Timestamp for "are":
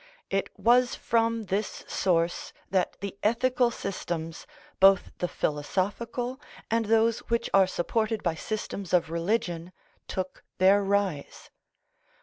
7.53-7.67